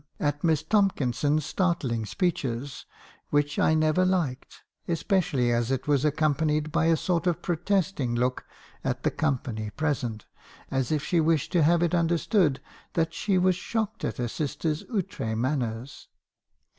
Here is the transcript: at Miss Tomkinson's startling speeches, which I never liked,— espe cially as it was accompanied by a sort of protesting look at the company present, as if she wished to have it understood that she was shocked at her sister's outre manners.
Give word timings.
at 0.19 0.43
Miss 0.43 0.63
Tomkinson's 0.63 1.45
startling 1.45 2.07
speeches, 2.07 2.87
which 3.29 3.59
I 3.59 3.75
never 3.75 4.03
liked,— 4.03 4.63
espe 4.89 5.19
cially 5.19 5.53
as 5.53 5.69
it 5.69 5.87
was 5.87 6.03
accompanied 6.03 6.71
by 6.71 6.85
a 6.85 6.97
sort 6.97 7.27
of 7.27 7.43
protesting 7.43 8.15
look 8.15 8.43
at 8.83 9.03
the 9.03 9.11
company 9.11 9.69
present, 9.69 10.25
as 10.71 10.91
if 10.91 11.03
she 11.03 11.19
wished 11.19 11.51
to 11.51 11.61
have 11.61 11.83
it 11.83 11.93
understood 11.93 12.59
that 12.93 13.13
she 13.13 13.37
was 13.37 13.55
shocked 13.55 14.03
at 14.03 14.17
her 14.17 14.27
sister's 14.27 14.83
outre 14.91 15.35
manners. 15.35 16.07